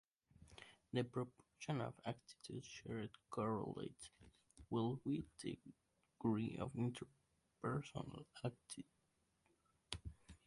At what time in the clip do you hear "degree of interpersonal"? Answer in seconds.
6.17-8.25